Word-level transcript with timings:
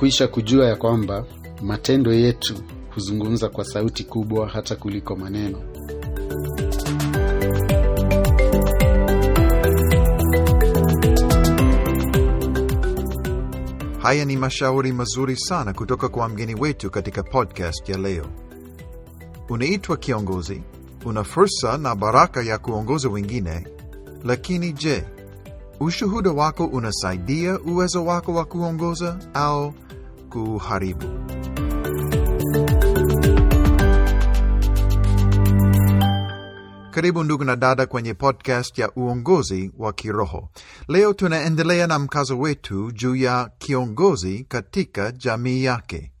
tumekwisha 0.00 0.28
kujua 0.28 0.66
ya 0.66 0.76
kwamba 0.76 1.24
matendo 1.62 2.12
yetu 2.12 2.54
huzungumza 2.94 3.48
kwa 3.48 3.64
sauti 3.64 4.04
kubwa 4.04 4.48
hata 4.48 4.76
kuliko 4.76 5.16
maneno. 5.16 5.58
Haya 13.98 14.24
ni 14.24 14.36
mashauri 14.36 14.92
mazuri 14.92 15.36
sana 15.36 15.72
kutoka 15.72 16.08
kwa 16.08 16.28
mgeni 16.28 16.54
wetu 16.54 16.90
katika 16.90 17.22
podcast 17.22 17.88
ya 17.88 17.98
leo. 17.98 18.26
Unaitwa 19.48 19.96
kiongozi, 19.96 20.62
una 21.04 21.24
fursa 21.24 21.78
na 21.78 21.94
baraka 21.94 22.42
ya 22.42 22.58
kuongoza 22.58 23.08
wengine, 23.08 23.66
lakini 24.24 24.72
je, 24.72 25.04
ushuhuda 25.80 26.30
wako 26.30 26.66
unasaidia 26.66 27.60
uwezo 27.60 28.04
wako 28.04 28.34
wa 28.34 28.44
kuongoza 28.44 29.18
au 29.34 29.74
kuharibu? 30.30 31.06
Karibu 36.90 37.24
ndugu 37.24 37.44
na 37.44 37.56
dada 37.56 37.86
kwenye 37.86 38.14
podcast 38.14 38.78
ya 38.78 38.90
uongozi 38.96 39.72
wa 39.78 39.92
kiroho. 39.92 40.48
Leo 40.88 41.12
tunaendelea 41.12 41.86
na 41.86 41.98
mkazo 41.98 42.38
wetu 42.38 42.92
juu 42.92 43.16
ya 43.16 43.50
kiongozi 43.58 44.44
katika 44.48 45.12
jamii 45.12 45.64
yake, 45.64 46.12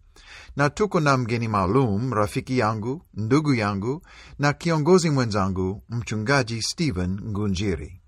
na 0.56 0.70
tuko 0.70 1.00
na 1.00 1.16
mgeni 1.16 1.48
maalum, 1.48 2.12
rafiki 2.12 2.58
yangu, 2.58 3.02
ndugu 3.14 3.54
yangu 3.54 4.02
na 4.38 4.52
kiongozi 4.52 5.10
mwenzangu, 5.10 5.82
mchungaji 5.88 6.62
Stephen 6.62 7.20
Ngunjiri. 7.24 7.99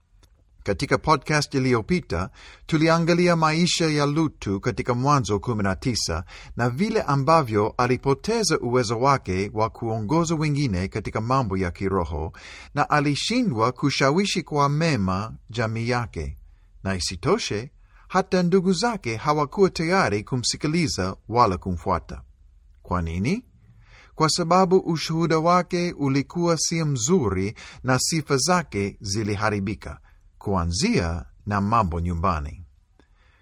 Katika 0.63 0.99
podcast 0.99 1.55
iliyopita 1.55 2.31
tuliangalia 2.67 3.37
maisha 3.37 3.87
ya 3.91 4.07
Lutu 4.07 4.61
katika 4.61 4.95
Mwanzo 4.95 5.37
19 5.37 6.23
na 6.57 6.71
vile 6.71 7.03
ambavyo 7.03 7.75
alipoteza 7.79 8.59
uwezo 8.61 9.01
wake 9.01 9.51
wa 9.55 9.71
kuongoza 9.71 10.35
wengine 10.35 10.89
katika 10.89 11.21
mambo 11.21 11.57
ya 11.57 11.71
kiroho 11.71 12.33
na 12.75 12.91
alishindwa 12.91 13.73
kushawishi 13.73 14.43
kwa 14.43 14.69
mema 14.69 15.35
jamii 15.51 15.89
yake, 15.89 16.37
na 16.85 16.95
isitoshe 16.95 17.71
hata 18.09 18.43
ndugu 18.43 18.73
zake 18.73 19.17
hawakuwa 19.17 19.71
tayari 19.71 20.25
kumsikiliza 20.25 21.17
wala 21.29 21.59
kumfuata. 21.59 22.23
Kwa 22.83 23.03
nini? 23.03 23.45
Kwa 24.15 24.29
sababu 24.29 24.77
ushuhuda 24.79 25.39
wake 25.39 25.95
ulikuwa 25.99 26.59
si 26.59 26.85
mzuri 26.85 27.55
na 27.85 27.99
sifa 27.99 28.37
zake 28.37 28.97
ziliharibika 29.01 29.99
kuanzia 30.43 31.25
na 31.47 31.61
mambo 31.61 32.01
nyumbani. 32.01 32.65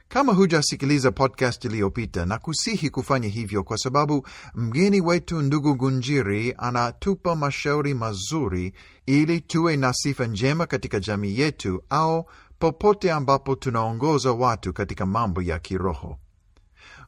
Kama 0.09 0.33
hujasikiliza 0.33 1.13
podcast 1.13 1.65
iliyopita, 1.65 2.27
na 2.27 2.39
kusihi 2.39 2.91
kufanya 2.91 3.29
hivyo, 3.29 3.63
kwa 3.65 3.79
sababu 3.79 4.27
mgeni 4.55 5.01
wetu 5.01 5.43
ndugu 5.43 5.75
Gunjiri 5.75 6.55
anatupa 6.59 7.37
mashauri 7.37 7.95
mazuri 7.95 8.73
ili 9.07 9.41
tuwe 9.41 9.77
na 9.77 9.93
sifa 9.93 10.27
njema 10.27 10.67
katika 10.67 11.01
jamii 11.01 11.39
yetu 11.39 11.83
au 11.91 12.27
popote 12.59 13.13
ambapo 13.13 13.55
tunaongoza 13.55 14.33
watu 14.33 14.73
katika 14.73 15.07
mambo 15.07 15.43
ya 15.43 15.59
kiroho. 15.59 16.19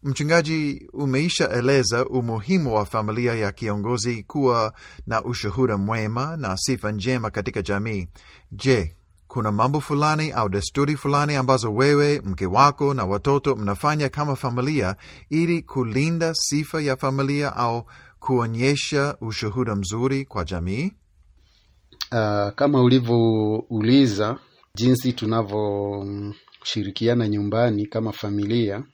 Mchungaji, 0.03 0.89
umeisha 0.93 1.51
eleza 1.51 2.07
umuhimu 2.07 2.75
wa 2.75 2.85
familia 2.87 3.35
ya 3.35 3.53
kiongozi 3.53 4.23
kuwa 4.23 4.73
na 5.07 5.25
ushuhuda 5.25 5.77
mwema 5.77 6.37
na 6.37 6.57
sifa 6.57 6.93
njema 6.93 7.31
katika 7.31 7.63
jamii. 7.63 8.09
Je, 8.53 8.97
kuna 9.33 9.53
mambo 9.53 9.81
fulani 9.81 10.31
au 10.33 10.49
desturi 10.49 10.97
fulani 10.97 11.35
ambazo 11.37 11.75
wewe, 11.75 12.21
mke 12.25 12.47
wako 12.47 12.95
na 12.95 13.05
watoto 13.05 13.57
mnafanya 13.57 14.09
kama 14.09 14.37
familia 14.37 14.97
ili 15.31 15.63
kulinda 15.63 16.35
sifa 16.35 16.83
ya 16.83 16.97
familia 16.97 17.57
au 17.57 17.85
kuonyesha 18.21 19.17
ushuhuda 19.21 19.77
mzuri 19.77 20.25
kwa 20.25 20.45
jamii? 20.45 20.93
Uh, 22.13 22.49
kama 22.55 22.83
ulivyouliza 22.83 24.39
jinsi 24.75 25.13
tunavyoshirikiana 25.13 27.29
nyumbani 27.29 27.87
kama 27.87 28.13
familia, 28.13 28.85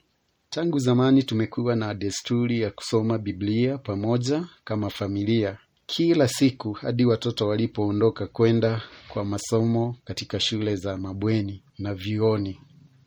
tangu 0.49 0.79
zamani 0.79 1.23
tumekuwa 1.23 1.75
na 1.75 1.93
desturi 1.93 2.61
ya 2.61 2.71
kusoma 2.71 3.17
Biblia 3.17 3.77
pamoja 3.77 4.47
kama 4.63 4.89
familia 4.89 5.57
kila 5.95 6.27
siku 6.27 6.71
hadi 6.73 7.05
watoto 7.05 7.47
walipoondoka 7.47 8.27
kwenda 8.27 8.81
kwa 9.07 9.25
masomo 9.25 9.95
katika 10.03 10.39
shule 10.39 10.75
za 10.75 10.97
mabweni 10.97 11.63
na 11.79 11.93
vyuoni. 11.93 12.59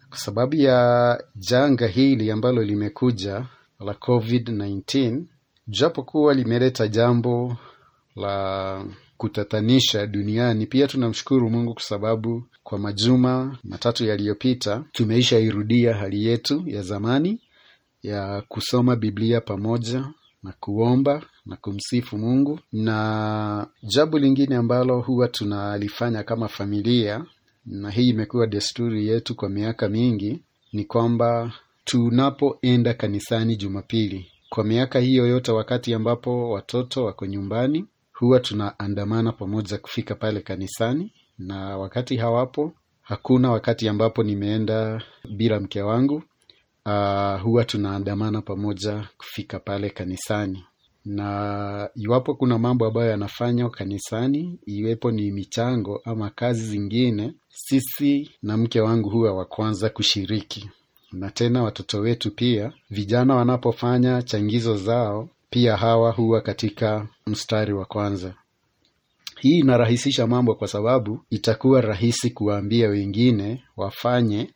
Kwa 0.08 0.18
sababu 0.18 0.56
ya 0.56 1.24
janga 1.36 1.86
hili 1.86 2.30
ambalo 2.30 2.62
limekuja 2.62 3.46
la 3.80 3.92
COVID-19, 3.92 5.22
japo 5.68 6.02
kuwa 6.02 6.34
limeleta 6.34 6.88
jambo 6.88 7.56
la 8.16 8.84
kutatanisha 9.16 10.06
duniani, 10.06 10.66
pia 10.66 10.86
tunamshukuru 10.88 11.50
Mungu 11.50 11.74
kwa 11.74 11.82
sababu 11.82 12.44
kwa 12.62 12.78
majuma 12.78 13.58
matatu 13.64 14.04
yaliyopita 14.04 14.84
tumeisha 14.92 15.38
irudia 15.38 15.94
hali 15.94 16.24
yetu 16.26 16.62
ya 16.66 16.82
zamani 16.82 17.40
ya 18.02 18.42
kusoma 18.48 18.96
Biblia 18.96 19.40
pamoja 19.40 20.04
na 20.42 20.52
kuomba 20.60 21.22
na 21.46 21.56
kumsifu 21.56 22.18
Mungu. 22.18 22.60
Na 22.72 23.66
jambo 23.82 24.18
lingine 24.18 24.56
ambalo 24.56 25.00
huwa 25.00 25.28
tunalifanya 25.28 26.22
kama 26.22 26.48
familia, 26.48 27.24
na 27.66 27.90
hii 27.90 28.08
imekuwa 28.08 28.46
desturi 28.46 29.08
yetu 29.08 29.34
kwa 29.34 29.48
miaka 29.48 29.88
mingi, 29.88 30.42
ni 30.72 30.84
kwamba 30.84 31.52
tunapoenda 31.84 32.94
kanisani 32.94 33.56
Jumapili, 33.56 34.26
kwa 34.48 34.64
miaka 34.64 34.98
hiyo 35.00 35.26
yote, 35.26 35.52
wakati 35.52 35.94
ambapo 35.94 36.50
watoto 36.50 37.04
wako 37.04 37.26
nyumbani, 37.26 37.86
huwa 38.12 38.40
tunaandamana 38.40 39.32
pamoja 39.32 39.78
kufika 39.78 40.14
pale 40.14 40.40
kanisani, 40.40 41.12
na 41.38 41.78
wakati 41.78 42.16
hawapo, 42.16 42.72
hakuna 43.02 43.50
wakati 43.50 43.88
ambapo 43.88 44.22
nimeenda 44.22 45.02
bila 45.36 45.60
mke 45.60 45.82
wangu. 45.82 46.22
Uh, 46.86 47.40
huwa 47.42 47.64
tunaandamana 47.64 48.42
pamoja 48.42 49.08
kufika 49.18 49.58
pale 49.60 49.90
kanisani, 49.90 50.64
na 51.04 51.88
iwapo 51.94 52.34
kuna 52.34 52.58
mambo 52.58 52.86
ambayo 52.86 53.10
yanafanywa 53.10 53.70
kanisani, 53.70 54.58
iwepo 54.66 55.10
ni 55.10 55.30
michango 55.30 56.00
ama 56.04 56.30
kazi 56.30 56.64
zingine, 56.64 57.34
sisi 57.48 58.30
na 58.42 58.56
mke 58.56 58.80
wangu 58.80 59.10
huwa 59.10 59.32
wa 59.34 59.44
kwanza 59.44 59.88
kushiriki, 59.90 60.70
na 61.12 61.30
tena 61.30 61.62
watoto 61.62 62.00
wetu 62.00 62.30
pia, 62.30 62.72
vijana 62.90 63.34
wanapofanya 63.34 64.22
changizo 64.22 64.76
zao, 64.76 65.28
pia 65.50 65.76
hawa 65.76 66.12
huwa 66.12 66.40
katika 66.40 67.08
mstari 67.26 67.72
wa 67.72 67.84
kwanza. 67.84 68.34
Hii 69.40 69.58
inarahisisha 69.58 70.26
mambo 70.26 70.54
kwa 70.54 70.68
sababu 70.68 71.20
itakuwa 71.30 71.80
rahisi 71.80 72.30
kuwaambia 72.30 72.88
wengine 72.88 73.64
wafanye 73.76 74.50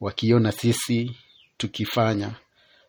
wakiona 0.00 0.52
sisi 0.52 1.16
tukifanya 1.58 2.34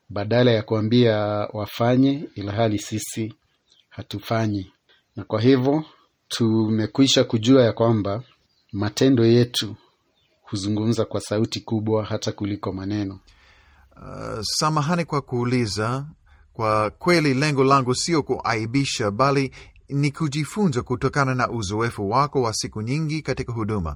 badala 0.10 0.52
ya 0.52 0.64
kuambia 0.64 1.18
wafanye 1.54 2.30
ilhali 2.36 2.80
sisi 2.80 3.34
hatufanyi. 3.90 4.72
Na 5.16 5.24
kwa 5.24 5.42
hivyo 5.42 5.84
tumekwisha 6.28 7.24
kujua 7.24 7.64
ya 7.64 7.74
kwamba 7.74 8.24
matendo 8.72 9.26
yetu 9.26 9.76
huzungumza 10.42 11.06
kwa 11.06 11.22
sauti 11.22 11.60
kubwa 11.60 12.06
hata 12.06 12.32
kuliko 12.32 12.74
maneno. 12.74 13.20
Uh, 13.96 14.40
samahani 14.42 15.06
kwa 15.06 15.22
kuuliza. 15.22 16.06
Kwa 16.54 16.90
kweli 16.90 17.34
lengo 17.34 17.64
langu 17.64 17.96
sio 17.96 18.24
kuaibisha, 18.24 19.12
bali 19.12 19.52
ni 19.90 20.12
kujifunza 20.12 20.82
kutokana 20.82 21.36
na 21.36 21.50
uzoefu 21.50 22.10
wako 22.10 22.42
wa 22.42 22.54
siku 22.54 22.82
nyingi 22.82 23.22
katika 23.22 23.54
huduma. 23.54 23.96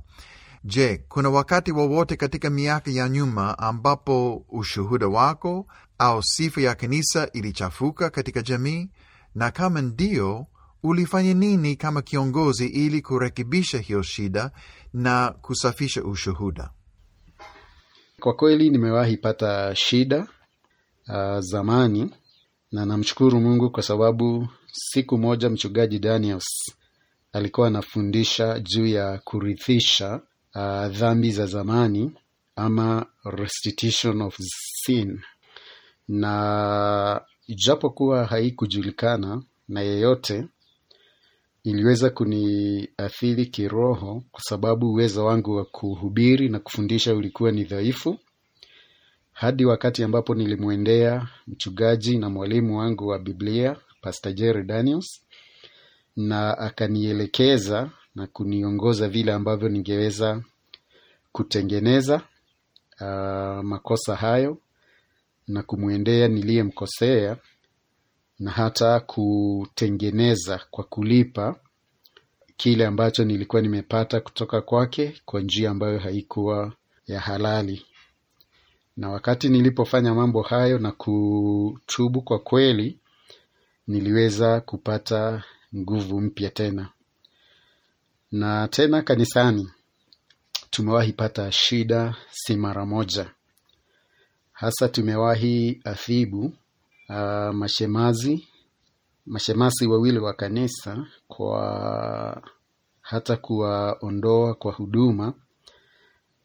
Je, 0.65 0.98
kuna 1.10 1.30
wakati 1.30 1.71
wowote 1.71 2.15
katika 2.15 2.50
miaka 2.50 2.92
ya 2.92 3.10
nyuma 3.10 3.57
ambapo 3.60 4.45
ushuhuda 4.50 5.07
wako 5.07 5.68
au 5.98 6.24
sifa 6.24 6.62
ya 6.62 6.75
kanisa 6.75 7.30
ilichafuka 7.33 8.10
katika 8.10 8.42
jamii? 8.42 8.89
Na 9.36 9.51
kama 9.51 9.81
ndio, 9.81 10.48
ulifanya 10.83 11.33
nini 11.33 11.75
kama 11.75 12.01
kiongozi 12.01 12.68
ili 12.68 13.01
kurekebisha 13.01 13.77
hiyo 13.77 14.01
shida 14.01 14.51
na 14.94 15.30
kusafisha 15.42 16.04
ushuhuda? 16.04 16.69
Kwa 18.19 18.33
kweli 18.33 18.69
nimewahi 18.69 19.18
pata 19.18 19.75
shida 19.75 20.27
uh, 21.10 21.39
zamani, 21.39 22.12
na 22.71 22.86
namshukuru 22.86 23.42
Mungu 23.42 23.69
kwa 23.71 23.83
sababu 23.83 24.48
siku 24.71 25.18
moja 25.18 25.50
mchungaji 25.50 26.00
Daniels 26.00 26.45
alikuwa 27.33 27.68
anafundisha 27.68 28.60
juu 28.60 28.86
ya 28.86 29.18
kurithisha 29.24 30.21
uh, 30.55 30.88
dhambi 30.88 31.31
za 31.31 31.45
zamani 31.45 32.11
ama 32.55 33.05
restitution 33.25 34.21
of 34.21 34.35
sin, 34.39 35.21
na 36.07 37.21
ijapokuwa 37.47 38.25
haikujulikana 38.25 39.44
na 39.67 39.81
yeyote, 39.81 40.47
iliweza 41.63 42.09
kuniathiri 42.09 43.45
kiroho, 43.45 44.23
kwa 44.31 44.41
sababu 44.41 44.89
uwezo 44.91 45.25
wangu 45.25 45.55
wa 45.55 45.65
kuhubiri 45.65 46.50
na 46.50 46.59
kufundisha 46.59 47.15
ulikuwa 47.15 47.51
ni 47.51 47.63
dhaifu, 47.63 48.19
hadi 49.33 49.65
wakati 49.65 50.03
ambapo 50.03 50.35
nilimwendea 50.35 51.27
mchungaji 51.47 52.17
na 52.17 52.29
mwalimu 52.29 52.77
wangu 52.77 53.07
wa 53.07 53.19
Biblia 53.19 53.75
Pastor 54.01 54.33
Jerry 54.33 54.63
Daniels, 54.63 55.21
na 56.15 56.57
akanielekeza 56.57 57.91
na 58.15 58.27
kuniongoza 58.27 59.07
vile 59.10 59.33
ambavyo 59.33 59.69
ningeweza 59.69 60.42
kutengeneza 61.31 62.15
uh, 63.01 63.63
makosa 63.63 64.15
hayo 64.15 64.57
na 65.48 65.63
kumwendea 65.63 66.27
niliyemkosea 66.27 67.38
na 68.39 68.51
hata 68.51 69.00
kutengeneza 69.00 70.62
kwa 70.71 70.83
kulipa 70.83 71.56
kile 72.57 72.86
ambacho 72.86 73.25
nilikuwa 73.25 73.62
nimepata 73.62 74.19
kutoka 74.21 74.62
kwake 74.62 75.21
kwa 75.25 75.42
njia 75.42 75.71
ambayo 75.71 76.00
haikuwa 76.00 76.74
ya 77.07 77.19
halali. 77.19 77.86
Na 78.98 79.10
wakati 79.10 79.50
nilipofanya 79.50 80.13
mambo 80.13 80.42
hayo 80.42 80.80
na 80.80 80.92
kutubu 80.92 82.21
kwa 82.21 82.39
kweli, 82.39 83.00
niliweza 83.88 84.62
kupata 84.62 85.44
nguvu 85.75 86.21
mpya 86.21 86.50
tena. 86.50 86.89
Na 88.33 88.68
tena 88.68 89.01
kanisani 89.01 89.69
tumewahi 90.69 91.13
pata 91.13 91.51
shida 91.51 92.15
si 92.31 92.56
mara 92.56 92.85
moja, 92.85 93.31
hasa 94.51 94.89
tumewahi 94.89 95.81
athibu 95.83 96.45
uh, 97.09 97.53
mashemazi 97.53 98.47
mashemasi 99.25 99.88
wawili 99.88 100.19
wa 100.19 100.33
kanisa 100.33 101.07
kwa 101.27 102.41
hata 103.01 103.38
kuwaondoa 103.38 104.53
kwa 104.56 104.74
huduma, 104.74 105.33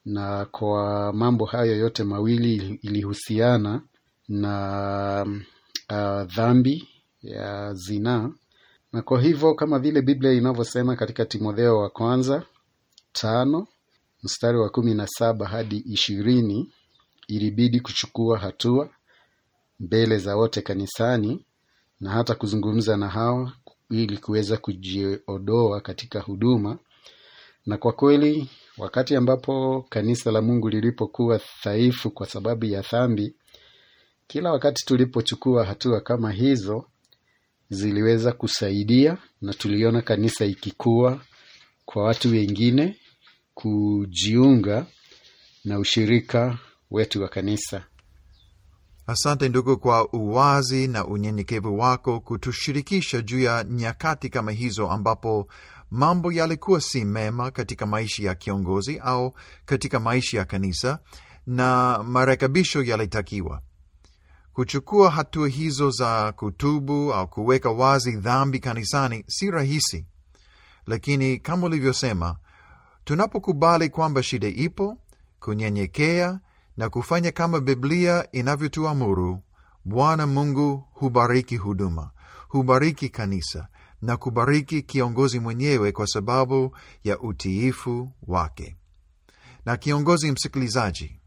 na 0.05 0.45
kwa 0.45 1.13
mambo 1.13 1.45
hayo 1.45 1.77
yote 1.77 2.05
mawili 2.05 2.79
ilihusiana 2.83 3.83
na 4.29 5.23
uh, 5.91 6.23
dhambi 6.35 6.89
ya 7.23 7.75
zinaa, 7.75 8.31
na 8.93 9.03
kwa 9.03 9.21
hivyo 9.21 9.55
kama 9.55 9.79
vile 9.79 10.03
Biblia 10.03 10.33
inavyosema 10.33 10.97
katika 10.97 11.25
Timotheo 11.25 11.79
wa 11.79 11.91
kwanza 11.91 12.43
tano 13.13 13.67
mstari 14.23 14.59
wa 14.59 14.71
kumi 14.71 14.95
na 14.95 15.07
saba 15.07 15.47
hadi 15.49 15.77
ishirini 15.77 16.73
ilibidi 17.29 17.81
kuchukua 17.81 18.39
hatua 18.39 18.91
mbele 19.81 20.19
za 20.19 20.37
wote 20.37 20.63
kanisani 20.63 21.45
na 22.01 22.11
hata 22.11 22.35
kuzungumza 22.35 22.97
na 22.97 23.09
hao 23.09 23.53
ili 23.91 24.19
kuweza 24.19 24.57
kujiodoa 24.57 25.81
katika 25.81 26.21
huduma. 26.21 26.79
Na 27.67 27.77
kwa 27.79 27.93
kweli, 27.93 28.51
wakati 28.79 29.17
ambapo 29.17 29.87
kanisa 29.89 30.33
la 30.33 30.43
Mungu 30.43 30.69
lilipokuwa 30.69 31.41
dhaifu 31.65 32.11
kwa 32.11 32.27
sababu 32.27 32.65
ya 32.65 32.81
dhambi, 32.83 33.35
kila 34.27 34.53
wakati 34.53 34.87
tulipochukua 34.87 35.65
hatua 35.65 36.01
kama 36.01 36.33
hizo 36.33 36.85
ziliweza 37.71 38.33
kusaidia, 38.33 39.19
na 39.43 39.55
tuliona 39.55 40.03
kanisa 40.03 40.45
ikikua 40.45 41.21
kwa 41.85 42.03
watu 42.05 42.31
wengine 42.31 42.97
kujiunga 43.55 44.87
na 45.65 45.79
ushirika 45.79 46.59
wetu 46.91 47.23
wa 47.23 47.29
kanisa. 47.29 47.85
Asante 49.07 49.49
ndugu 49.49 49.77
kwa 49.79 50.13
uwazi 50.13 50.89
na 50.89 51.07
unyenyekevu 51.07 51.79
wako 51.79 52.21
kutushirikisha 52.21 53.21
juu 53.21 53.41
ya 53.41 53.65
nyakati 53.65 54.29
kama 54.29 54.53
hizo 54.53 54.91
ambapo 54.91 55.49
mambo 55.91 56.33
yalikuwa 56.33 56.81
si 56.81 57.05
mema 57.05 57.51
katika 57.51 57.87
maisha 57.87 58.23
ya 58.23 58.35
kiongozi 58.35 58.99
au 58.99 59.35
katika 59.65 60.01
maisha 60.01 60.39
ya 60.39 60.45
kanisa 60.45 60.99
na 61.47 61.99
marekebisho 62.03 62.83
yalitakiwa. 62.83 63.63
Kuchukua 64.59 65.11
hatua 65.11 65.49
hizo 65.49 65.91
za 65.91 66.33
kutubu 66.33 67.15
au 67.15 67.29
kuweka 67.29 67.71
wazi 67.71 68.17
dhambi 68.17 68.59
kanisani 68.59 69.25
si 69.27 69.51
rahisi, 69.51 70.07
lakini 70.87 71.39
kama 71.39 71.67
ulivyosema, 71.67 72.37
tunapokubali 73.05 73.89
kwamba 73.89 74.23
shida 74.23 74.49
ipo, 74.49 74.99
kunyenyekea 75.41 76.41
na 76.77 76.89
kufanya 76.91 77.33
kama 77.33 77.61
Biblia 77.61 78.29
inavyotuamuru, 78.33 79.43
Bwana 79.85 80.27
Mungu 80.27 80.85
hubariki 80.93 81.57
huduma, 81.57 82.11
hubariki 82.49 83.09
kanisa 83.09 83.69
na 84.03 84.17
kubariki 84.17 84.83
kiongozi 84.83 85.41
mwenyewe 85.41 85.93
kwa 85.93 86.07
sababu 86.07 86.77
ya 87.05 87.19
utiifu 87.21 88.13
wake. 88.27 88.77
Na 89.65 89.77
kiongozi 89.77 90.33
msikilizaji, 90.33 91.21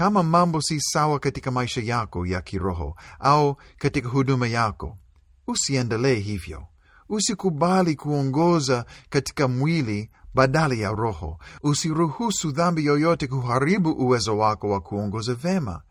kama 0.00 0.22
mambo 0.22 0.62
si 0.62 0.80
sawa 0.80 1.18
katika 1.18 1.50
maisha 1.50 1.80
yako 1.80 2.26
ya 2.26 2.40
kiroho 2.42 2.96
au 3.18 3.56
katika 3.78 4.08
huduma 4.08 4.48
yako, 4.48 4.98
usiendelee 5.46 6.14
hivyo. 6.14 6.66
Usikubali 7.08 7.94
kuongoza 7.96 8.84
katika 9.10 9.48
mwili 9.48 10.10
badala 10.34 10.74
ya 10.74 10.90
roho. 10.90 11.38
Usiruhusu 11.62 12.50
dhambi 12.52 12.84
yoyote 12.84 13.26
kuharibu 13.26 13.90
uwezo 13.92 14.38
wako 14.38 14.70
wa 14.70 14.80
kuongoza 14.80 15.34
vema. 15.34 15.82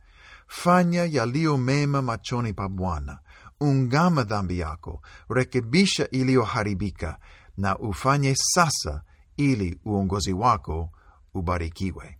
Fanya 0.47 1.05
yaliyo 1.05 1.57
mema 1.57 2.01
machoni 2.01 2.53
pa 2.53 2.69
Bwana. 2.69 3.19
Ungama 3.61 4.23
dhambi 4.23 4.59
yako, 4.59 5.01
rekebisha 5.29 6.09
iliyoharibika, 6.09 7.17
na 7.57 7.77
ufanye 7.77 8.35
sasa, 8.35 9.01
ili 9.37 9.79
uongozi 9.85 10.33
wako 10.33 10.89
ubarikiwe. 11.33 12.18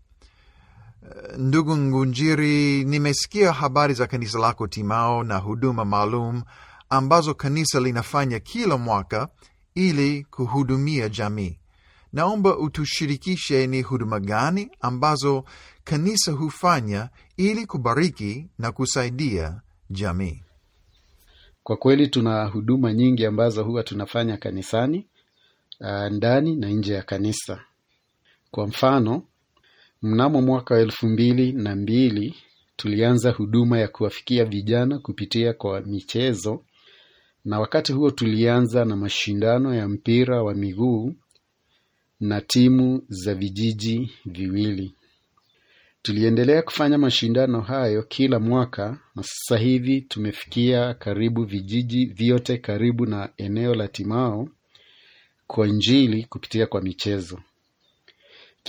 Ndugu 1.38 1.78
Ngunjiri, 1.78 2.84
nimesikia 2.86 3.52
habari 3.54 3.94
za 3.94 4.08
kanisa 4.08 4.40
lako 4.40 4.68
Timao 4.68 5.24
na 5.24 5.38
huduma 5.38 5.86
maalum 5.86 6.44
ambazo 6.90 7.34
kanisa 7.34 7.80
linafanya 7.80 8.40
kila 8.40 8.78
mwaka 8.78 9.28
ili 9.76 10.24
kuhudumia 10.24 11.10
jamii. 11.10 11.60
Naomba 12.14 12.58
utushirikishe 12.58 13.68
ni 13.68 13.82
huduma 13.82 14.20
gani 14.20 14.72
ambazo 14.82 15.44
kanisa 15.84 16.32
hufanya 16.32 17.10
ili 17.38 17.66
kubariki 17.66 18.48
na 18.58 18.72
kusaidia 18.72 19.62
jamii. 19.90 20.44
Kwa 21.64 21.78
kweli 21.78 22.08
tuna 22.08 22.46
huduma 22.46 22.94
nyingi 22.94 23.26
ambazo 23.26 23.64
huwa 23.64 23.84
tunafanya 23.84 24.38
kanisani, 24.38 25.08
uh, 25.80 26.08
ndani 26.12 26.56
na 26.56 26.70
nje 26.70 26.94
ya 26.94 27.04
kanisa. 27.04 27.60
Kwa 28.52 28.68
mfano, 28.68 29.24
mnamo 30.02 30.42
mwaka 30.42 30.74
wa 30.74 30.80
elfu 30.82 31.08
mbili 31.08 31.52
na 31.52 31.76
mbili 31.76 32.36
tulianza 32.76 33.32
huduma 33.32 33.80
ya 33.80 33.88
kuwafikia 33.88 34.46
vijana 34.46 35.00
kupitia 35.00 35.54
kwa 35.54 35.82
michezo, 35.82 36.64
na 37.46 37.60
wakati 37.60 37.94
huo 37.94 38.12
tulianza 38.12 38.86
na 38.86 38.96
mashindano 38.96 39.76
ya 39.76 39.88
mpira 39.88 40.44
wa 40.44 40.54
miguu 40.54 41.16
na 42.20 42.42
timu 42.42 43.02
za 43.10 43.36
vijiji 43.36 44.12
viwili. 44.26 44.94
Tuliendelea 46.02 46.62
kufanya 46.62 46.98
mashindano 46.98 47.62
hayo 47.62 48.04
kila 48.04 48.40
mwaka 48.40 49.00
na 49.16 49.24
sasa 49.24 49.58
hivi 49.58 50.02
tumefikia 50.02 50.94
karibu 50.94 51.44
vijiji 51.46 52.06
vyote 52.06 52.58
karibu 52.58 53.06
na 53.06 53.30
eneo 53.38 53.76
la 53.76 53.88
Timao 53.88 54.50
kwa 55.48 55.68
Injili 55.68 56.24
kupitia 56.26 56.68
kwa 56.68 56.82
michezo. 56.82 57.40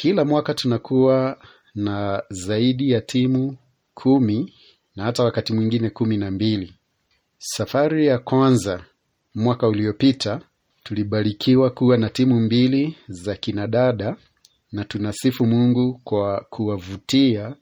Kila 0.01 0.25
mwaka 0.25 0.55
tunakuwa 0.55 1.39
na 1.75 2.23
zaidi 2.31 2.91
ya 2.91 3.01
timu 3.01 3.57
kumi 3.95 4.55
na 4.97 5.05
hata 5.05 5.25
wakati 5.25 5.53
mwingine 5.53 5.91
kumi 5.91 6.17
na 6.17 6.31
mbili. 6.31 6.75
Safari 7.39 8.07
ya 8.07 8.19
kwanza 8.19 8.85
mwaka 9.35 9.69
uliopita 9.69 10.41
tulibarikiwa 10.83 11.71
kuwa 11.71 11.97
na 11.97 12.09
timu 12.11 12.41
mbili 12.41 12.97
za 13.09 13.37
kinadada 13.37 14.17
na 14.73 14.85
tunasifu 14.85 15.47
Mungu 15.47 16.01
kwa 16.05 16.47
kuwavutia 16.51 17.57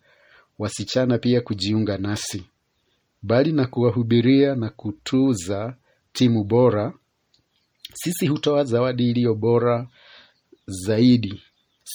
wasichana 0.59 1.19
pia 1.19 1.41
kujiunga 1.41 1.99
nasi. 1.99 2.45
Bali 3.23 3.53
na 3.53 3.67
kuwahubiria 3.67 4.55
na 4.55 4.71
kutuza 4.71 5.77
timu 6.13 6.45
bora, 6.45 6.93
sisi 7.95 8.27
hutoa 8.27 8.65
zawadi 8.65 9.11
iliyo 9.11 9.35
bora 9.35 9.89
zaidi, 10.67 11.43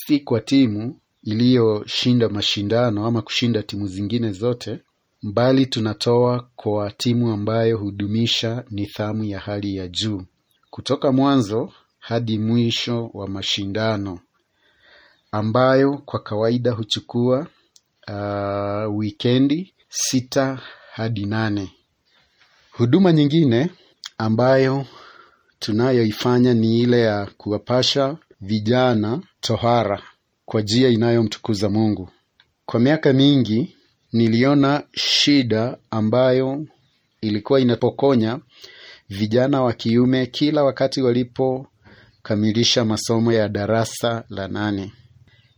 si 0.08 0.20
kwa 0.20 0.42
timu 0.42 1.00
iliyoshinda 1.24 2.30
mashindano 2.30 3.06
ama 3.06 3.22
kushinda 3.22 3.64
timu 3.64 3.88
zingine 3.88 4.32
zote, 4.32 4.80
bali 5.22 5.66
tunatoa 5.66 6.50
kwa 6.56 6.92
timu 6.92 7.32
ambayo 7.32 7.78
hudumisha 7.78 8.64
nidhamu 8.72 9.24
ya 9.24 9.40
hali 9.40 9.76
ya 9.76 9.88
juu 9.88 10.24
kutoka 10.70 11.12
mwanzo 11.12 11.74
hadi 12.00 12.40
mwisho 12.40 13.10
wa 13.14 13.28
mashindano 13.28 14.20
ambayo 15.32 15.98
kwa 15.98 16.20
kawaida 16.20 16.72
huchukua 16.72 17.48
uh, 18.08 18.98
wikendi 18.98 19.74
sita 19.90 20.60
hadi 20.94 21.26
nane. 21.26 21.72
Huduma 22.72 23.12
nyingine 23.14 23.70
ambayo 24.18 24.86
tunayoifanya 25.60 26.54
ni 26.54 26.80
ile 26.80 27.00
ya 27.02 27.26
kuwapasha 27.38 28.18
vijana 28.46 29.22
tohara 29.42 30.04
kwa 30.46 30.62
njia 30.62 30.90
inayomtukuza 30.90 31.70
Mungu. 31.70 32.10
Kwa 32.66 32.80
miaka 32.80 33.14
mingi 33.14 33.76
niliona 34.14 34.84
shida 34.94 35.78
ambayo 35.92 36.66
ilikuwa 37.22 37.60
inapokonya 37.60 38.40
vijana 39.10 39.62
wa 39.62 39.74
kiume 39.74 40.26
kila 40.26 40.64
wakati 40.64 41.02
walipokamilisha 41.02 42.86
masomo 42.86 43.34
ya 43.34 43.50
darasa 43.50 44.24
la 44.30 44.48
nane. 44.48 44.94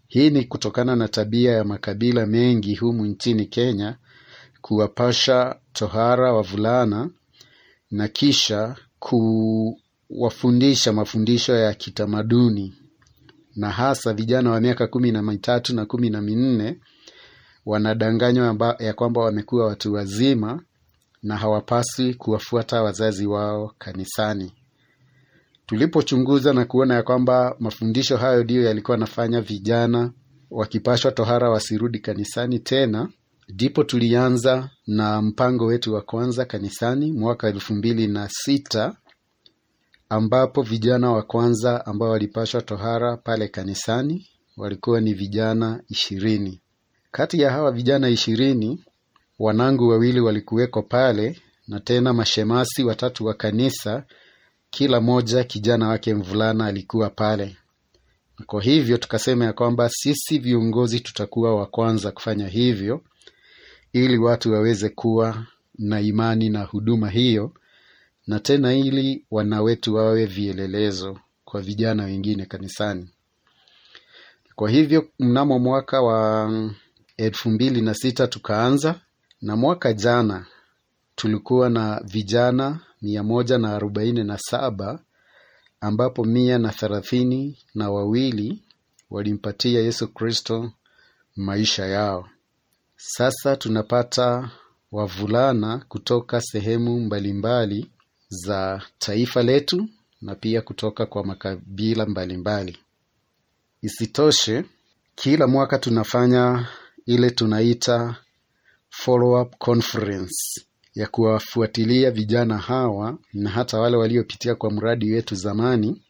Hii 0.08 0.30
ni 0.30 0.44
kutokana 0.44 0.96
na 0.96 1.08
tabia 1.08 1.52
ya 1.52 1.64
makabila 1.64 2.26
mengi 2.26 2.76
humu 2.76 3.06
nchini 3.06 3.46
Kenya 3.46 3.98
kuwapasha 4.62 5.56
tohara 5.74 6.34
wavulana 6.34 7.10
na 7.92 8.08
kisha 8.08 8.76
kuwafundisha 10.08 10.94
mafundisho 10.94 11.56
ya 11.56 11.74
kitamaduni, 11.74 12.74
na 13.56 13.70
hasa 13.70 14.14
vijana 14.14 14.52
wa 14.52 14.62
miaka 14.62 14.88
kumi 14.88 15.12
na 15.12 15.22
mitatu 15.22 15.76
na 15.76 15.86
kumi 15.86 16.10
na 16.10 16.22
minne 16.22 16.80
wanadanganywa 17.66 18.76
ya 18.80 18.94
kwamba 18.94 19.22
wamekuwa 19.22 19.66
watu 19.68 19.94
wazima 19.94 20.62
na 21.24 21.38
hawapaswi 21.38 22.14
kuwafuata 22.14 22.84
wazazi 22.84 23.28
wao 23.28 23.74
kanisani. 23.78 24.54
Tulipochunguza 25.66 26.54
na 26.54 26.66
kuona 26.66 26.94
ya 26.96 27.04
kwamba 27.04 27.56
mafundisho 27.60 28.18
hayo 28.18 28.44
ndiyo 28.44 28.64
yalikuwa 28.64 28.98
anafanya 28.98 29.42
vijana 29.42 30.12
wakipashwa 30.52 31.12
tohara 31.12 31.50
wasirudi 31.50 32.00
kanisani 32.00 32.60
tena, 32.60 33.10
ndipo 33.50 33.84
tulianza 33.84 34.70
na 34.88 35.22
mpango 35.22 35.66
wetu 35.66 35.94
wa 35.94 36.02
kwanza 36.02 36.46
kanisani 36.46 37.12
mwaka 37.12 37.48
elfu 37.48 37.74
mbili 37.74 38.08
na 38.08 38.30
sita 38.32 38.96
ambapo 40.10 40.62
vijana 40.62 41.12
wa 41.12 41.22
kwanza 41.24 41.86
ambao 41.86 42.10
walipashwa 42.10 42.62
tohara 42.62 43.18
pale 43.18 43.48
kanisani 43.48 44.28
walikuwa 44.58 45.02
ni 45.02 45.14
vijana 45.14 45.84
ishirini. 45.90 46.62
Kati 47.12 47.42
ya 47.42 47.52
hawa 47.52 47.72
vijana 47.72 48.10
ishirini 48.10 48.84
wanangu 49.40 49.88
wawili 49.88 50.20
walikuweko 50.20 50.82
pale 50.82 51.42
na 51.68 51.80
tena 51.80 52.14
mashemasi 52.14 52.84
watatu 52.84 53.26
wa 53.26 53.34
kanisa, 53.34 54.04
kila 54.70 55.02
moja 55.02 55.44
kijana 55.44 55.88
wake 55.88 56.14
mvulana 56.14 56.66
alikuwa 56.66 57.10
pale. 57.10 57.58
Kwa 58.46 58.62
hivyo 58.64 58.98
tukasema 58.98 59.46
ya 59.46 59.54
kwamba 59.54 59.90
sisi 59.90 60.40
viongozi 60.40 61.00
tutakuwa 61.00 61.56
wa 61.56 61.66
kwanza 61.66 62.12
kufanya 62.12 62.48
hivyo, 62.48 63.02
ili 63.94 64.18
watu 64.18 64.54
waweze 64.54 64.90
kuwa 64.90 65.46
na 65.78 66.02
imani 66.02 66.50
na 66.50 66.64
huduma 66.64 67.10
hiyo, 67.10 67.52
na 68.28 68.40
tena 68.40 68.74
ili 68.74 69.26
wana 69.32 69.62
wetu 69.62 69.96
wawe 69.96 70.26
vielelezo 70.26 71.20
kwa 71.46 71.62
vijana 71.62 72.04
wengine 72.04 72.46
kanisani. 72.46 73.10
Kwa 74.56 74.70
hivyo 74.70 75.08
mnamo 75.20 75.60
mwaka 75.60 76.02
wa 76.02 76.52
elfu 77.18 77.50
mbili 77.50 77.82
na 77.82 77.94
sita 77.94 78.28
tukaanza 78.28 79.00
na 79.42 79.56
mwaka 79.56 79.94
jana 79.94 80.46
tulikuwa 81.16 81.70
na 81.70 82.02
vijana 82.06 82.80
mia 83.02 83.24
moja 83.24 83.58
na 83.58 83.76
arobaini 83.76 84.24
na 84.24 84.38
saba 84.38 85.00
ambapo 85.82 86.24
mia 86.24 86.58
na 86.58 86.70
thelathini 86.70 87.58
na 87.76 87.90
wawili 87.92 88.64
walimpatia 89.10 89.80
Yesu 89.82 90.08
Kristo 90.08 90.72
maisha 91.36 91.86
yao. 91.86 92.30
Sasa 92.98 93.56
tunapata 93.56 94.52
wavulana 94.92 95.86
kutoka 95.90 96.42
sehemu 96.42 97.00
mbalimbali 97.00 97.92
za 98.36 98.82
taifa 99.00 99.44
letu 99.44 99.90
na 100.22 100.36
pia 100.36 100.62
kutoka 100.62 101.06
kwa 101.06 101.26
makabila 101.26 102.06
mbalimbali. 102.06 102.78
Isitoshe, 103.82 104.64
kila 105.16 105.48
mwaka 105.48 105.78
tunafanya 105.80 106.68
ile 107.06 107.30
tunaita 107.32 108.16
follow 108.90 109.42
up 109.42 109.56
conference 109.58 110.62
ya 110.96 111.08
kuwafuatilia 111.08 112.12
vijana 112.12 112.58
hawa 112.58 113.18
na 113.34 113.50
hata 113.50 113.80
wale 113.80 113.98
waliopitia 113.98 114.56
kwa 114.56 114.72
mradi 114.72 115.14
wetu 115.14 115.36
zamani, 115.36 116.02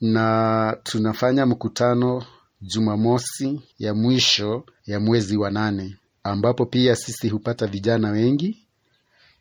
na 0.00 0.76
tunafanya 0.82 1.46
mkutano 1.46 2.24
Jumamosi 2.60 3.60
ya 3.78 3.94
mwisho 3.94 4.64
ya 4.86 5.00
mwezi 5.00 5.36
wa 5.36 5.50
nane, 5.50 5.96
ambapo 6.22 6.66
pia 6.66 6.96
sisi 6.96 7.28
hupata 7.28 7.66
vijana 7.66 8.10
wengi 8.10 8.63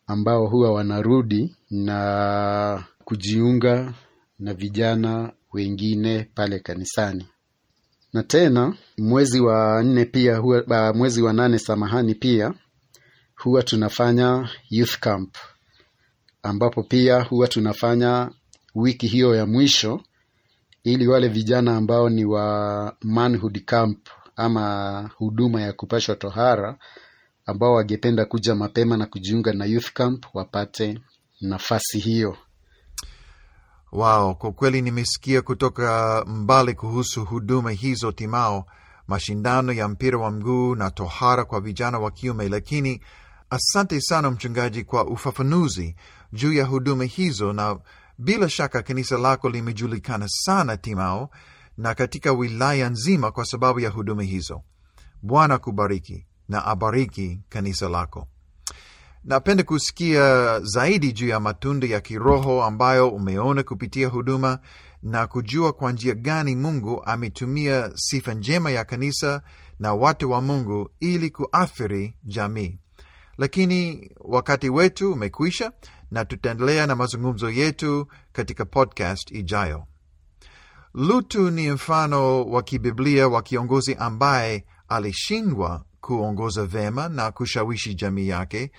ambao 0.07 0.47
huwa 0.47 0.71
wanarudi 0.73 1.55
na 1.69 2.83
kujiunga 3.05 3.93
na 4.39 4.53
vijana 4.53 5.33
wengine 5.53 6.29
pale 6.35 6.59
kanisani. 6.59 7.27
Na 8.13 8.23
tena 8.23 8.73
mwezi 8.97 9.39
wa 9.41 9.83
nne 9.83 10.05
pia 10.05 10.37
huwa, 10.37 10.93
mwezi 10.95 11.21
wa 11.21 11.33
nane 11.33 11.59
samahani, 11.59 12.15
pia 12.15 12.53
huwa 13.35 13.63
tunafanya 13.63 14.49
youth 14.69 14.99
camp, 14.99 15.35
ambapo 16.43 16.83
pia 16.83 17.21
huwa 17.21 17.47
tunafanya 17.47 18.31
wiki 18.75 19.07
hiyo 19.07 19.35
ya 19.35 19.45
mwisho, 19.45 20.01
ili 20.83 21.07
wale 21.07 21.27
vijana 21.27 21.75
ambao 21.77 22.09
ni 22.09 22.25
wa 22.25 22.95
manhood 23.01 23.63
camp 23.65 24.07
ama 24.35 25.09
huduma 25.17 25.61
ya 25.61 25.73
kupashwa 25.73 26.15
tohara, 26.15 26.77
ambao 27.45 27.73
wangependa 27.73 28.25
kuja 28.25 28.55
mapema 28.55 28.97
na 28.97 29.05
kujiunga 29.05 29.53
na 29.53 29.65
youth 29.65 29.93
camp 29.93 30.25
wapate 30.33 30.99
nafasi 31.41 31.99
hiyo. 31.99 32.37
Wao 33.91 34.35
kwa 34.35 34.51
kweli 34.51 34.81
nimesikia 34.81 35.41
kutoka 35.41 36.23
mbali 36.27 36.73
kuhusu 36.73 37.25
huduma 37.25 37.71
hizo 37.71 38.11
timao, 38.11 38.65
mashindano 39.07 39.71
ya 39.73 39.87
mpira 39.87 40.17
wa 40.17 40.31
mguu 40.31 40.75
na 40.75 40.91
tohara 40.91 41.45
kwa 41.45 41.61
vijana 41.61 41.99
wa 41.99 42.11
kiume. 42.11 42.49
Lakini 42.49 43.01
asante 43.49 44.01
sana 44.01 44.31
mchungaji 44.31 44.83
kwa 44.83 45.05
ufafanuzi 45.07 45.95
juu 46.33 46.53
ya 46.53 46.65
huduma 46.65 47.03
hizo, 47.03 47.53
na 47.53 47.79
bila 48.17 48.49
shaka 48.49 48.81
kanisa 48.83 49.17
lako 49.17 49.49
limejulikana 49.49 50.25
sana 50.27 50.77
timao 50.77 51.29
na 51.77 51.93
katika 51.95 52.31
wilaya 52.31 52.89
nzima 52.89 53.31
kwa 53.31 53.45
sababu 53.45 53.79
ya 53.79 53.89
huduma 53.89 54.23
hizo. 54.23 54.61
Bwana 55.21 55.57
kubariki 55.57 56.25
na 56.53 56.65
abariki 56.65 57.39
kanisa 57.49 57.89
lako. 57.89 58.27
Napenda 59.23 59.63
kusikia 59.63 60.59
zaidi 60.59 61.11
juu 61.13 61.27
ya 61.27 61.39
matunda 61.39 61.87
ya 61.87 62.01
kiroho 62.01 62.63
ambayo 62.63 63.09
umeona 63.09 63.63
kupitia 63.63 64.07
huduma 64.07 64.59
na 65.03 65.27
kujua 65.27 65.73
kwa 65.73 65.91
njia 65.91 66.13
gani 66.13 66.55
Mungu 66.55 67.03
ametumia 67.05 67.91
sifa 67.95 68.33
njema 68.33 68.71
ya 68.71 68.85
kanisa 68.85 69.41
na 69.79 69.93
watu 69.93 70.31
wa 70.31 70.41
Mungu 70.41 70.89
ili 70.99 71.29
kuathiri 71.29 72.15
jamii. 72.23 72.79
Lakini 73.37 74.11
wakati 74.19 74.69
wetu 74.69 75.13
umekwisha, 75.13 75.71
na 76.11 76.25
tutaendelea 76.25 76.87
na 76.87 76.95
mazungumzo 76.95 77.49
yetu 77.49 78.07
katika 78.31 78.65
podcast 78.65 79.31
ijayo. 79.31 79.83
Lutu 80.93 81.49
ni 81.51 81.71
mfano 81.71 82.43
wa 82.45 82.63
kibiblia 82.63 83.27
wa 83.27 83.41
kiongozi 83.41 83.95
ambaye 83.95 84.65
alishindwa 84.87 85.85
kuongoza 86.07 86.65
vema 86.65 87.09
na 87.09 87.31
kushawishi 87.31 87.95
jamii 87.95 88.27
yake 88.27 88.71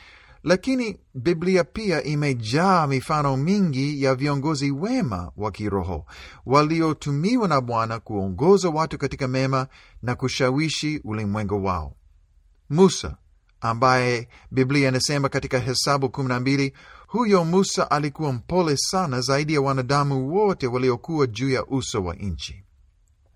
lakini 0.43 1.01
Biblia 1.15 1.65
pia 1.65 2.03
imejaa 2.03 2.87
mifano 2.87 3.37
mingi 3.37 4.03
ya 4.03 4.15
viongozi 4.15 4.71
wema 4.71 5.33
wa 5.37 5.51
kiroho 5.51 6.07
waliotumiwa 6.47 7.49
na 7.49 7.61
Bwana 7.61 8.01
kuongoza 8.01 8.69
watu 8.69 8.99
katika 8.99 9.29
mema 9.29 9.67
na 10.03 10.15
kushawishi 10.15 11.01
ulimwengu 11.05 11.65
wao. 11.65 11.97
Musa 12.71 13.17
ambaye 13.61 14.29
Biblia 14.51 14.89
inasema 14.89 15.29
katika 15.29 15.59
Hesabu 15.59 16.07
12, 16.07 16.73
huyo 17.07 17.45
Musa 17.45 17.91
alikuwa 17.91 18.33
mpole 18.33 18.77
sana 18.77 19.21
zaidi 19.21 19.55
ya 19.55 19.61
wanadamu 19.61 20.35
wote 20.35 20.67
waliokuwa 20.67 21.27
juu 21.27 21.51
ya 21.51 21.67
uso 21.67 22.05
wa 22.05 22.15
nchi. 22.15 22.65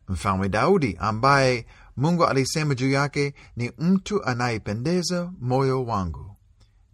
Mfalme 0.08 0.48
Daudi 0.48 0.96
ambaye 1.00 1.66
Mungu 1.98 2.24
alisema 2.26 2.74
juu 2.74 2.90
yake 2.90 3.34
ni 3.56 3.72
mtu 3.78 4.24
anayependeza 4.24 5.32
moyo 5.40 5.84
wangu. 5.84 6.36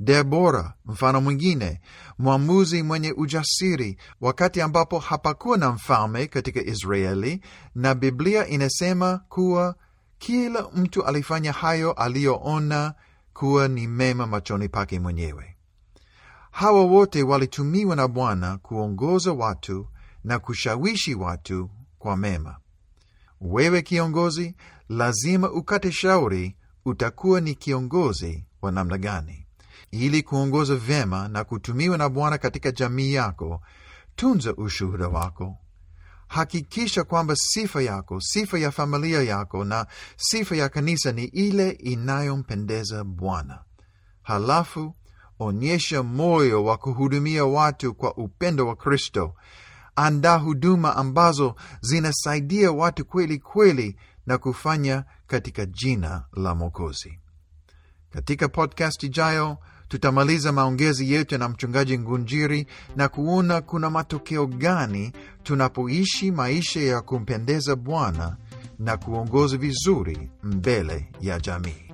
Debora, 0.01 0.75
mfano 0.87 1.21
mwingine, 1.21 1.81
mwamuzi 2.19 2.83
mwenye 2.83 3.13
ujasiri, 3.13 3.99
wakati 4.21 4.61
ambapo 4.61 4.99
hapakuwa 4.99 5.59
na 5.59 5.71
mfalme 5.73 6.27
katika 6.27 6.63
Israeli, 6.63 7.41
na 7.75 7.95
Biblia 7.95 8.47
inasema 8.49 9.19
kuwa 9.29 9.75
kila 10.19 10.69
mtu 10.75 11.05
alifanya 11.05 11.53
hayo 11.53 11.93
aliyoona 11.93 12.95
kuwa 13.35 13.69
ni 13.69 13.87
mema 13.87 14.27
machoni 14.27 14.69
pake 14.69 15.01
mwenyewe. 15.01 15.57
Hawa 16.51 16.83
wote 16.85 17.23
walitumiwa 17.23 17.97
na 17.97 18.09
Bwana 18.09 18.59
kuongoza 18.59 19.33
watu 19.33 19.87
na 20.25 20.39
kushawishi 20.39 21.15
watu 21.15 21.71
kwa 21.99 22.17
mema. 22.17 22.57
Wewe 23.41 23.83
kiongozi, 23.83 24.55
lazima 24.89 25.51
ukate 25.51 25.93
shauri 25.93 26.57
utakuwa 26.85 27.41
ni 27.41 27.55
kiongozi 27.55 28.45
wa 28.63 28.73
namna 28.73 28.99
gani. 28.99 29.47
Ili 29.91 30.23
kuongoza 30.23 30.75
vyema 30.77 31.29
na 31.29 31.45
kutumiwa 31.45 31.99
na 31.99 32.09
Bwana 32.09 32.39
katika 32.39 32.71
jamii 32.73 33.13
yako, 33.15 33.61
tunza 34.17 34.55
ushuhuda 34.57 35.09
wako. 35.09 35.59
hakikisha 36.29 37.05
kwamba 37.05 37.37
sifa 37.37 37.83
yako 37.83 38.21
sifa 38.21 38.59
ya 38.59 38.71
familia 38.71 39.23
yako 39.23 39.65
na 39.65 39.87
sifa 40.17 40.57
ya 40.57 40.69
kanisa 40.69 41.13
ni 41.13 41.25
ile 41.25 41.71
inayompendeza 41.71 43.05
bwana 43.05 43.65
halafu 44.23 44.95
onyesha 45.39 46.03
moyo 46.03 46.65
wa 46.65 46.77
kuhudumia 46.77 47.45
watu 47.45 47.95
kwa 47.95 48.17
upendo 48.17 48.67
wa 48.67 48.77
kristo 48.77 49.35
andaa 49.97 50.37
huduma 50.37 50.97
ambazo 50.97 51.55
zinasaidia 51.81 52.73
watu 52.73 53.05
kweli 53.05 53.39
kweli 53.39 53.97
na 54.27 54.39
kufanya 54.39 55.05
katika 55.27 55.67
jina 55.67 56.25
la 56.37 56.55
mwokozi. 56.55 57.19
Katika 58.11 58.49
podcast 58.49 59.03
ijayo 59.03 59.59
tutamaliza 59.89 60.53
maongezi 60.53 61.13
yetu 61.13 61.39
na 61.39 61.49
mchungaji 61.49 61.99
ngunjiri 61.99 62.67
na 62.97 63.09
kuona 63.09 63.61
kuna 63.61 63.91
matokeo 63.91 64.47
gani 64.47 65.13
tunapoishi 65.43 66.31
maisha 66.31 66.81
ya 66.81 67.01
kumpendeza 67.01 67.77
bwana 67.77 68.37
na 68.79 68.97
kuongoza 68.97 69.57
vizuri 69.57 70.31
mbele 70.43 71.09
ya 71.21 71.41
jamii. 71.41 71.85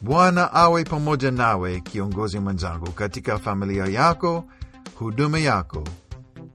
Bwana 0.00 0.52
awe 0.52 0.84
pamoja 0.84 1.30
nawe 1.30 1.80
kiongozi 1.80 2.38
mwenzangu 2.38 2.92
katika 2.92 3.38
familia 3.38 3.86
yako 3.86 4.44
huduma 4.94 5.38
yako 5.38 5.84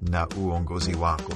na 0.01 0.27
uongozi 0.29 0.95
wako 0.95 1.33